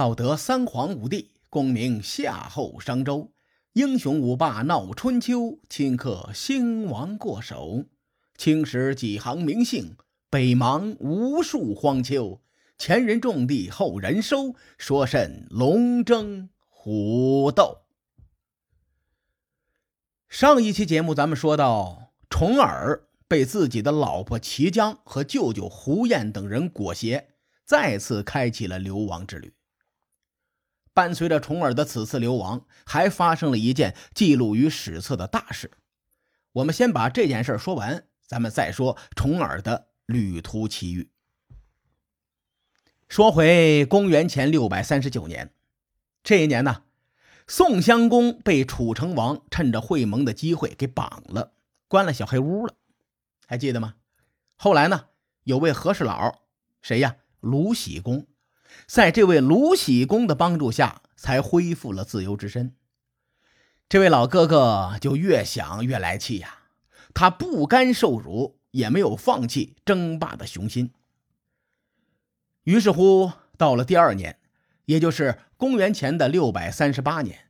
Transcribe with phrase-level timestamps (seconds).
[0.00, 3.30] 道德三皇五帝，功名夏后商周。
[3.74, 7.84] 英雄五霸闹春秋，顷刻兴亡过手。
[8.38, 9.98] 青史几行名姓，
[10.30, 12.40] 北邙无数荒丘。
[12.78, 17.82] 前人种地，后人收，说甚龙争虎斗？
[20.30, 27.28] 上一期节目咱们说到，重耳被自己的老婆齐姜和舅舅胡彦等人裹挟，
[27.66, 29.52] 再次开启了流亡之旅。
[31.00, 35.70] 伴随着重耳的此次流亡，还发生了一件记录于史册的大事。
[36.52, 41.08] 我们先把这件事说完，咱们再说重耳的旅途奇遇。
[43.08, 45.54] 说回公元前六百三十九年，
[46.22, 46.82] 这一年呢，
[47.46, 51.54] 宋襄公被楚成王趁着会盟的机会给绑了，
[51.88, 52.74] 关了小黑屋了，
[53.46, 53.94] 还记得吗？
[54.56, 55.06] 后来呢，
[55.44, 56.42] 有位和事佬，
[56.82, 57.16] 谁呀？
[57.40, 58.26] 鲁喜公，
[58.86, 62.74] 在这位鲁喜公的帮助下，才恢复了自由之身。
[63.88, 66.58] 这位老哥哥就越想越来气呀，
[67.12, 70.92] 他不甘受辱，也没有放弃争霸的雄心。
[72.64, 74.38] 于是乎，到了第二年，
[74.84, 77.46] 也就是公元前的六百三十八年，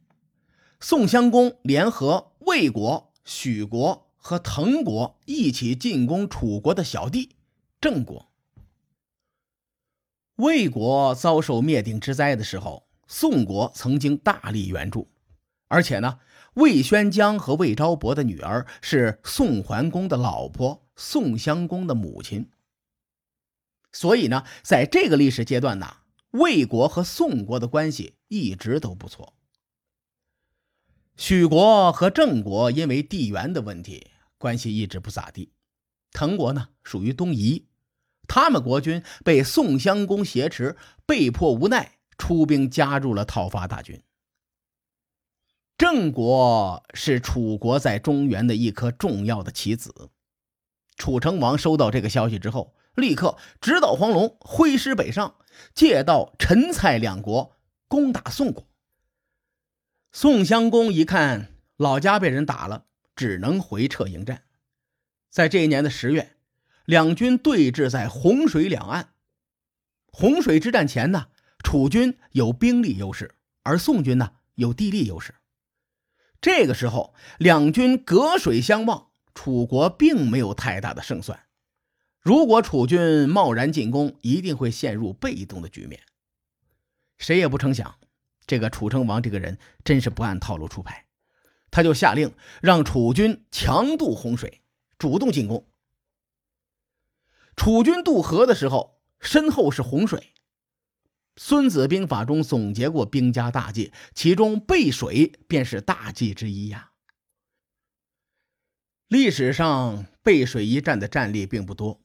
[0.81, 7.37] 宋襄公联合魏国、许国和滕国一起进攻楚国的小弟
[7.81, 8.30] 郑国。
[10.41, 15.11] 魏国遭受灭顶之灾的时候，宋国曾经大力援助，
[15.69, 16.19] 而且呢，
[16.55, 22.49] 魏宣姜和魏昭伯的女儿是宋桓公的老婆宋襄公的母亲。
[23.93, 25.97] 所以呢，在这个历史阶段呢，
[26.31, 29.35] 魏国和宋国的关系一直都不错。
[31.17, 34.07] 许国和郑国因为地缘的问题，
[34.39, 35.53] 关系一直不咋地。
[36.13, 37.67] 滕国呢，属于东夷，
[38.33, 44.01] 他们国君被宋襄公挟持，被迫无奈出兵加入了讨伐大军。
[45.77, 50.11] 郑国是楚国在中原的一颗重要的棋子。
[50.97, 52.77] 楚成王收到这个消息之后。
[52.97, 55.37] 立刻直捣黄龙，挥师北上，
[55.75, 58.67] 借道陈、蔡两国攻打宋国。
[60.13, 64.43] 宋襄公一看老家被人打了，只能回撤迎战。
[65.31, 66.37] 在这一年的十月，
[66.91, 69.11] 两军对峙在洪水两岸。
[70.09, 71.29] 洪水之战前呢，
[71.63, 75.37] 楚军有兵力优势，而宋军呢有地利优势。
[76.41, 81.39] 这个时候，两军隔水相望，楚国并没有太大的胜算。
[82.21, 86.01] 如果楚军贸然进攻，一定会陷入被动的局面。
[87.19, 87.99] 谁也不成想，
[88.49, 91.07] 这个楚成王这个人真是不按套路出牌，
[91.71, 94.61] 他就下令让楚军强渡洪水，
[94.99, 95.65] 主动进攻。
[97.61, 100.19] 楚军渡河的时候，身后是洪水。
[101.37, 106.93] 《孙子兵法》中总结过兵家大忌，其中背水便是大忌之一呀。
[109.09, 112.01] 历史上背水一战的战例并不多。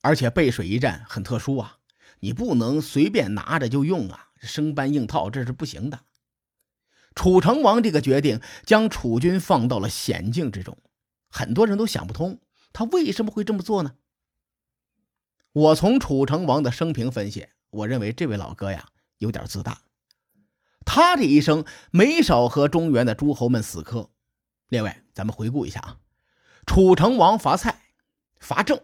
[0.00, 1.76] 而且背水一战很特殊啊，
[2.18, 6.00] 你不能随便拿着就用啊，生搬硬套这是不行的。
[7.14, 10.76] 楚成王这个决定将楚军放到了险境之中，
[11.28, 12.40] 很多人都想不通
[12.72, 13.94] 他为什么会这么做呢？
[15.56, 19.80] 我从楚成王的生平分析，我认为这位老哥呀有点自大，
[20.84, 24.10] 他这一生没少和中原的诸侯们死磕。
[24.68, 25.96] 另外，咱们回顾一下啊，
[26.66, 27.80] 楚成王伐蔡，
[28.38, 28.78] 伐郑。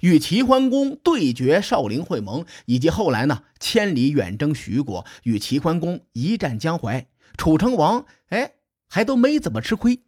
[0.00, 7.06] 与齐桓公对决少陵会盟，以及后来呢千里远征徐国，与齐桓公一战江淮，
[7.36, 8.54] 楚成王哎
[8.88, 10.02] 还都没怎么吃亏。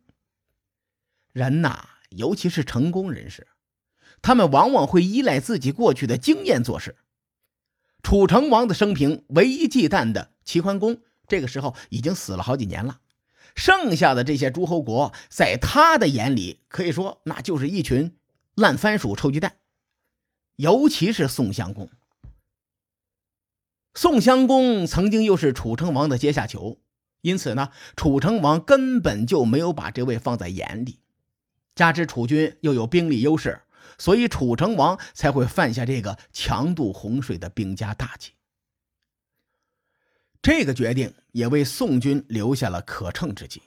[1.33, 3.47] 人呐，尤其是成功人士，
[4.23, 6.97] 他们往往会依赖自己过去的经验做事。
[8.03, 13.01] 楚成王的生平唯一忌惮的齐桓公，这个时候已经死了好几年了，
[13.55, 18.17] 剩下的这些诸侯国，在他的眼里可以说那就是一群
[18.55, 19.57] 烂番薯、臭鸡蛋。
[20.57, 21.89] 尤其是宋襄公，
[23.95, 26.79] 宋襄公曾经又是楚成王的阶下囚，
[27.23, 30.99] 因此呢，楚成王根本就没有把这位放在眼里。
[31.75, 33.63] 加之楚军又有兵力优势，
[34.03, 38.33] 所以楚成王才会犯下这个强渡洪水的兵家大忌。
[40.43, 43.63] 这个决定也为宋军留下了可乘之机。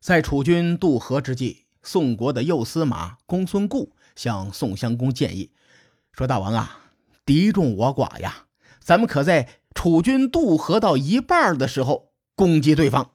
[0.00, 5.50] 在楚军渡河之际，宋国的右司马公孙固向宋襄公建议。
[6.14, 6.80] 说大王啊，
[7.26, 8.46] 敌众我寡呀，
[8.80, 13.10] 咱们可在楚军渡河到一半的时候攻击对方。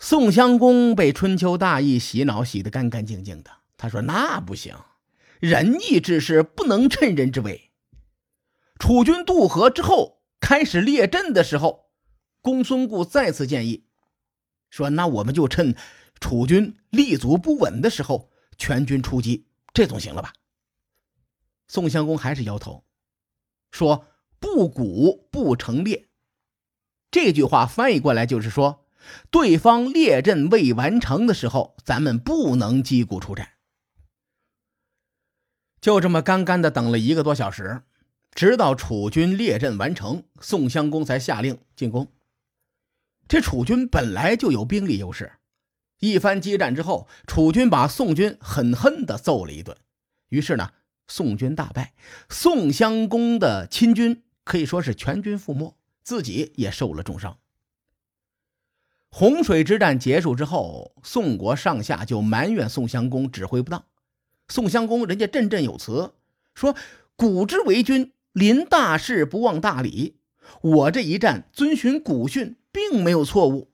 [0.00, 4.76] 宋襄公被春秋大义洗脑洗得干干净净的，他说那不行，
[5.38, 7.70] 仁义之事不能趁人之危。
[8.78, 11.86] 楚军渡河之后，开始列阵的时候，
[12.42, 13.86] 公孙固再次建议
[14.68, 15.74] 说：“那我们就趁
[16.20, 20.34] 楚军立足不稳的时候，全军出击，这总行了吧？”
[21.66, 22.84] 宋襄公还是摇头，
[23.70, 24.04] 说
[24.38, 26.10] ：“不鼓不成列。”
[27.10, 28.84] 这句话翻译过来就是说，
[29.30, 33.48] 对方列阵未完成的时候，咱们不能击鼓出战。
[35.80, 37.82] 就这么干干的等了一个多小时，
[38.34, 42.12] 直到楚军列阵完成，宋襄公才下令进攻。
[43.26, 45.32] 这楚军本来就有兵力优势，
[46.00, 49.76] 一番激战之后，楚军把宋军狠狠的揍了一顿。
[50.28, 50.72] 于是呢，
[51.08, 51.94] 宋军大败，
[52.28, 57.38] 宋襄公的亲军可以说是全军覆没，自己也受了重伤。
[59.10, 63.84] 洪水之战结束之后，宋国上下就埋怨宋襄公指挥不当。
[64.50, 66.12] 宋襄公人家振振有词
[66.54, 66.76] 说
[67.14, 70.18] ：“古之为君，临大事不忘大礼。
[70.60, 73.72] 我这一战遵循古训，并没有错误。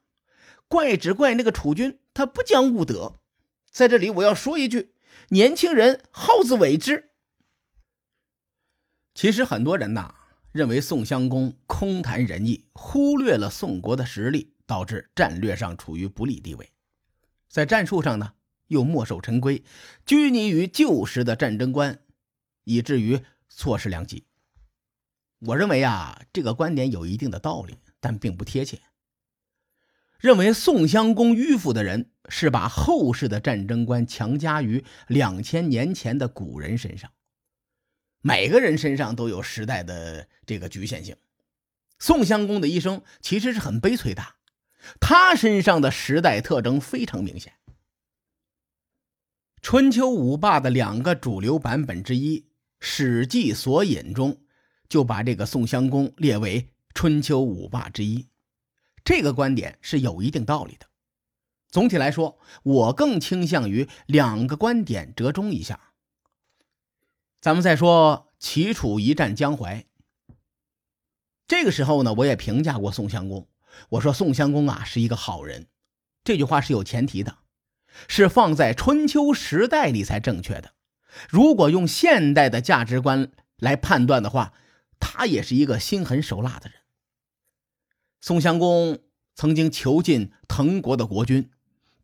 [0.69, 3.15] 怪只怪那个楚军，他不讲武德。
[3.71, 4.93] 在这里，我要说一句：
[5.31, 7.11] 年轻人好自为之。
[9.15, 10.15] 其实很多人呐，
[10.53, 16.71] 认为宋襄公空谈仁义，忽略了宋国的实力，导致战略上处于不利地位。
[17.49, 18.35] 在战术上呢？”
[18.69, 19.63] 又墨守成规，
[20.05, 21.99] 拘泥于旧时的战争观，
[22.65, 24.25] 以至于错失良机。
[25.41, 28.81] 我认为啊，这个观点有一定的道理，但并不贴切。
[30.19, 37.13] 认为宋襄公迂腐的人，是把后世的战争观强加于两千年前的古人身上。
[38.23, 41.17] 每个人身上都有时代的这个局限性。
[41.99, 44.23] 宋襄公的一生其实是很悲催的，
[44.99, 47.53] 他身上的时代特征非常明显。
[49.69, 52.39] 春秋五霸的两个主流版本之一
[52.79, 54.39] 《史记索引》中，
[54.89, 58.29] 就把这个宋襄公列为春秋五霸之一。
[59.03, 60.87] 这个观点是有一定道理的。
[61.69, 65.91] 总体来说，我更倾向于两个观点折中一下。
[67.41, 69.85] 咱们再说齐楚一战江淮。
[71.49, 73.49] 这个时候呢，我也评价过宋襄公，
[73.89, 75.67] 我说宋襄公啊是一个好人。
[76.23, 77.39] 这句话是有前提的。
[78.09, 80.73] 是放在春秋时代里才正确的。
[81.29, 84.53] 如果用现代的价值观来判断的话，
[85.01, 86.81] 他也是一个心狠手辣的人。
[88.21, 88.99] 宋襄公
[89.35, 91.51] 曾经囚禁滕国的国君，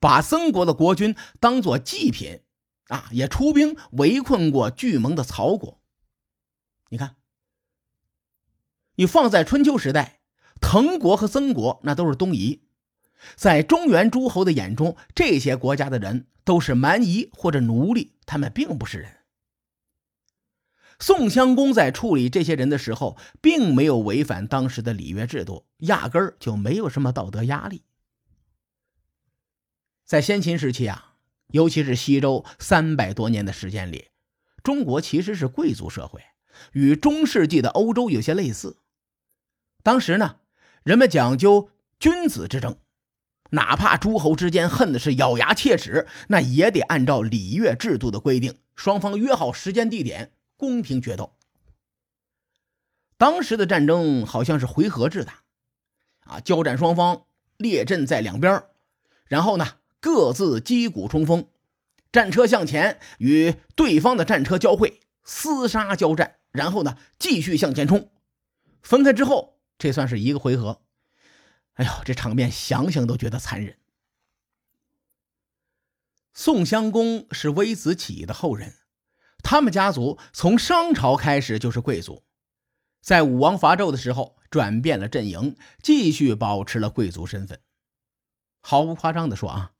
[0.00, 2.41] 把曾国的国君当做祭品，
[2.89, 5.83] 啊，也出兵围困过巨蒙的曹国。
[6.91, 7.17] 你看，
[8.97, 10.21] 你放在春秋时代，
[10.61, 12.62] 滕国和曾国那都是东夷。
[13.37, 19.19] 在中原诸侯的眼中，这些国家的人都是蛮夷或者奴隶，他们并不是人。
[20.99, 27.83] 宋襄公在处理这些人的时候，并没有违反当时的礼乐制度，压根儿就没有什么道德压力。
[30.05, 31.15] 在先秦时期啊，
[31.49, 34.11] 尤其是西周三百多年的时间里，
[34.63, 36.23] 中国其实是贵族社会，
[36.73, 38.77] 与中世纪的欧洲有些类似。
[39.83, 40.37] 当时呢，
[40.85, 42.77] 人们讲究君子之争。
[43.53, 51.35] 哪怕诸侯之间恨的是咬牙切齿，那也得按照礼乐制度的规定，双方约好时间地点，公平决斗。
[53.19, 55.33] 当时的战争好像是回合制的，
[56.25, 57.25] 啊，交战双方
[57.59, 58.65] 列阵在两边，
[59.27, 61.47] 然后呢各自击鼓冲锋，
[62.11, 68.09] 战车向前与对方的战车交汇，厮杀交战，然后呢继续向前冲，
[68.82, 70.81] 分开之后，这算是一个回合。
[71.74, 73.79] 哎呦，这场面想想都觉得残忍。
[76.34, 78.74] 宋襄公是微子起义的后人，
[79.43, 82.24] 他们家族从商朝开始就是贵族，
[83.00, 87.60] 在武王伐纣的时候转变了阵营，继续保持了贵族身份。
[88.60, 89.72] 毫不夸张的说啊，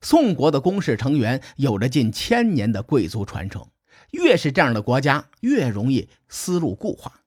[0.00, 3.70] 宋国的公室成员有着近千年的贵族传承，
[4.10, 7.22] 越是这样的国家，越容易思路固化。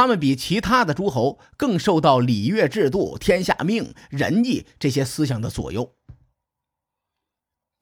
[0.00, 5.94] 他们比其他的诸侯更受到礼乐制度、天下命、仁义这些思想的左右。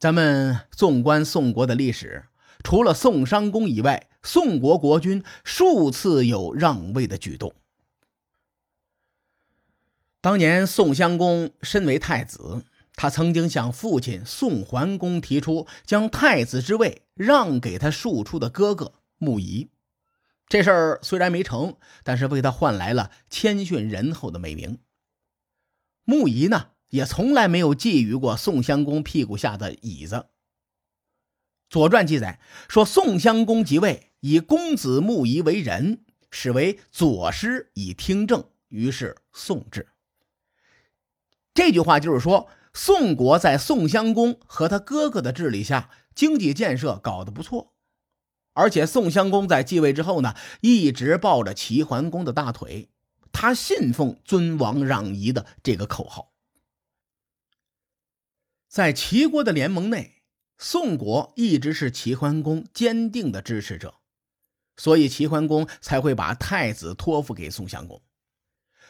[0.01, 2.25] 咱们纵观宋国的历史，
[2.65, 7.55] 除了宋襄公以外，宋国国君数次有让位的举动。
[10.21, 19.71] 当年宋襄公身为太子，他曾经向父亲宋桓公提出将太子之位让给他庶出的哥哥穆仪。
[20.49, 24.79] 这事儿虽然没成，但是为他换来了谦逊仁厚的美名。
[26.05, 30.17] 穆仪呢，也从来没有觊觎过宋襄公屁股下的椅子。
[31.69, 39.89] 《左传》记载说，宋襄公即位，以公子穆仪为人，使为左师以听政，于是宋治。
[41.53, 47.75] 这句话就是说，宋国在宋襄公和他哥哥的治理下，经济建设搞得不错。
[48.59, 52.89] 而且宋襄公在继位之后呢，一直抱着齐桓公的大腿，
[53.31, 56.33] 他信奉尊王攘夷的这个口号。
[58.69, 60.23] 在齐国的联盟内，
[60.59, 63.95] 宋国一直是齐桓公坚定的支持者，
[64.77, 68.03] 所以齐桓公才会把太子托付给宋襄公。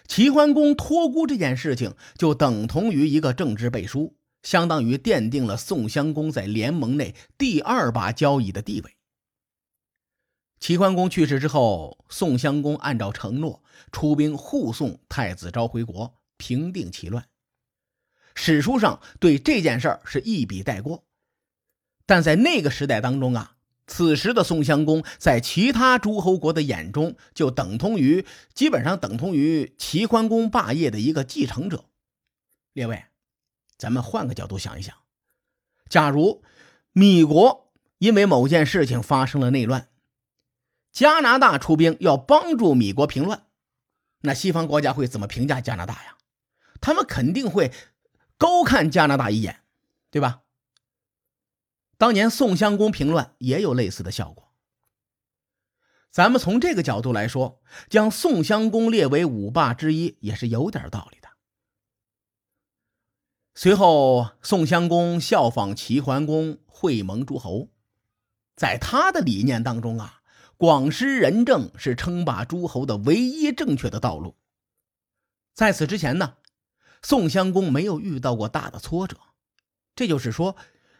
[0.06, 8.94] 齐桓公托孤这件事情，就等同于一个政治背书，相当于奠定了宋襄公在联盟内第二把交椅的地位。
[10.61, 13.62] 齐桓公去世之后，宋襄公按照承诺
[13.93, 17.27] 出兵护送太子昭回国，平定齐乱。
[18.35, 21.05] 史书上对这件事儿是一笔带过，
[22.07, 28.25] 但在那个时代当中啊，此时的宋襄公在其他诸侯国的眼中，就等同于
[28.55, 31.87] 基本上等同于齐桓公霸业的一个继承者。
[32.73, 33.05] 列位，
[33.77, 34.95] 咱们换个角度想一想，
[35.88, 36.43] 假如
[36.93, 39.88] 米国因为某件事情发生了内乱。
[40.92, 43.47] 加拿大出兵要帮助米国平乱，
[44.23, 46.16] 那西方国家会怎么评价加拿大呀？
[46.80, 47.73] 他们肯定会
[48.37, 49.62] 高看加拿大一眼，
[50.11, 50.42] 对吧？
[51.97, 54.52] 当年宋襄公平乱也有类似的效果。
[56.11, 61.28] 咱们从这个角度来说，将宋襄公列为五霸之一也是有点道理的。
[63.54, 67.68] 随后，宋襄公效仿齐桓公会盟诸侯，
[68.57, 70.17] 在他的理念当中啊。
[70.59, 74.37] 广施仁政是称霸诸侯的唯一正确的道路。
[75.55, 76.35] 在此之前呢，
[77.00, 79.17] 宋襄公没有遇到过大的挫折，
[79.95, 80.57] 这就是说，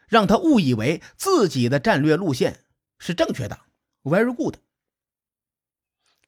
[0.07, 2.61] 让他误以为自己的战略路线
[3.01, 3.59] 是正确的
[4.05, 4.59] ，very good。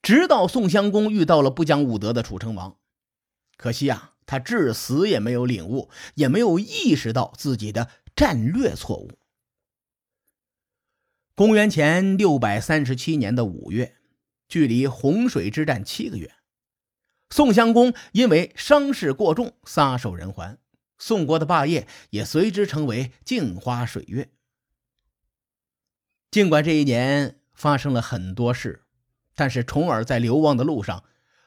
[0.03, 2.79] 直到宋襄公遇到了不讲武德的楚成王，
[3.57, 9.20] 可惜啊，他至死也没有领悟，也没有意识到自己的战略错误。
[11.41, 13.95] 公元前六百三十七年的五月，
[14.47, 16.35] 距离洪水之战七个月，
[17.31, 20.59] 宋襄公因为伤势过重，撒手人寰，
[20.99, 24.29] 宋国的霸业也随之成为镜花水月。
[26.31, 28.83] 尽管这一年发生了很多事，
[29.35, 31.05] 但是重耳在流亡的路上，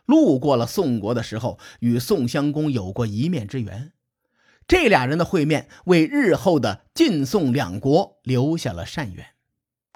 [0.07, 3.93] 路过了宋国的时候，与宋襄公有过一面之缘。
[4.67, 9.32] 这俩人的会面，为日后的晋宋两国留下了善缘。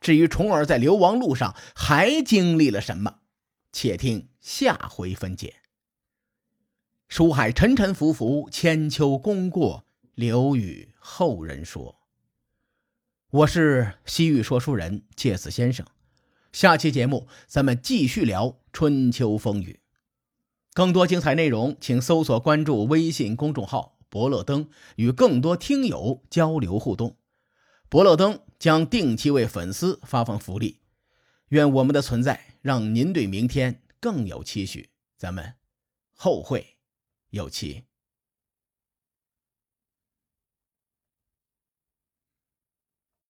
[0.08, 3.20] 至于重耳在流亡路上还经历了什么，
[3.74, 5.56] 且听下回分解。
[7.10, 9.84] 书海沉沉浮浮，千秋功过
[10.16, 12.00] 留与后人说。
[13.32, 15.86] 我是西域说书人介子先生，
[16.54, 19.82] 下期节目咱们继续聊春秋风雨。
[20.74, 27.18] 更多精彩内容，请搜索关注微信公众号“伯乐灯”，与更多听友交流互动。
[27.90, 30.80] 伯乐灯将定期为粉丝发放福利，
[31.50, 34.92] 愿我们的存在让您对明天更有期许。
[35.18, 35.56] 咱们
[36.14, 36.78] 后会
[37.30, 37.87] 有期。